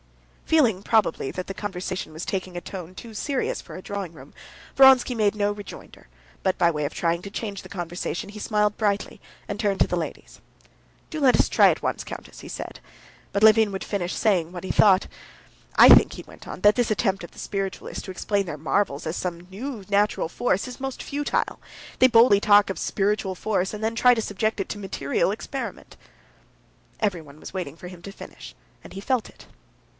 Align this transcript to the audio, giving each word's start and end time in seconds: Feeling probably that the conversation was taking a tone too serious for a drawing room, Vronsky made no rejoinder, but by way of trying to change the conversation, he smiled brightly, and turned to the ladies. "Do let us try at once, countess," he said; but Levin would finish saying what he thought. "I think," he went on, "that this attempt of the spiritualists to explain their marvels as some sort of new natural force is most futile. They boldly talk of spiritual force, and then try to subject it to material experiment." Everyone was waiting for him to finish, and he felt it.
Feeling 0.47 0.83
probably 0.83 1.31
that 1.31 1.47
the 1.47 1.53
conversation 1.53 2.11
was 2.11 2.25
taking 2.25 2.57
a 2.57 2.61
tone 2.61 2.93
too 2.93 3.13
serious 3.13 3.61
for 3.61 3.75
a 3.75 3.81
drawing 3.81 4.11
room, 4.11 4.33
Vronsky 4.75 5.15
made 5.15 5.33
no 5.35 5.53
rejoinder, 5.53 6.09
but 6.43 6.57
by 6.57 6.69
way 6.69 6.83
of 6.83 6.93
trying 6.93 7.21
to 7.21 7.29
change 7.29 7.61
the 7.61 7.69
conversation, 7.69 8.27
he 8.29 8.39
smiled 8.39 8.75
brightly, 8.75 9.21
and 9.47 9.59
turned 9.59 9.79
to 9.79 9.87
the 9.87 9.95
ladies. 9.95 10.41
"Do 11.09 11.21
let 11.21 11.39
us 11.39 11.47
try 11.47 11.69
at 11.69 11.81
once, 11.83 12.03
countess," 12.03 12.41
he 12.41 12.49
said; 12.49 12.81
but 13.31 13.43
Levin 13.43 13.71
would 13.71 13.83
finish 13.83 14.13
saying 14.13 14.51
what 14.51 14.65
he 14.65 14.71
thought. 14.71 15.07
"I 15.77 15.87
think," 15.87 16.13
he 16.13 16.23
went 16.23 16.47
on, 16.47 16.61
"that 16.61 16.75
this 16.75 16.91
attempt 16.91 17.23
of 17.23 17.31
the 17.31 17.39
spiritualists 17.39 18.03
to 18.03 18.11
explain 18.11 18.45
their 18.47 18.57
marvels 18.57 19.05
as 19.07 19.15
some 19.15 19.35
sort 19.35 19.41
of 19.43 19.51
new 19.51 19.85
natural 19.87 20.27
force 20.27 20.67
is 20.67 20.81
most 20.81 21.01
futile. 21.03 21.61
They 21.99 22.07
boldly 22.07 22.41
talk 22.41 22.69
of 22.69 22.79
spiritual 22.79 23.35
force, 23.35 23.73
and 23.73 23.81
then 23.83 23.95
try 23.95 24.15
to 24.15 24.21
subject 24.21 24.59
it 24.59 24.67
to 24.69 24.79
material 24.79 25.31
experiment." 25.31 25.95
Everyone 26.99 27.39
was 27.39 27.53
waiting 27.53 27.77
for 27.77 27.87
him 27.87 28.01
to 28.01 28.11
finish, 28.11 28.53
and 28.83 28.91
he 28.93 28.99
felt 28.99 29.29
it. 29.29 29.45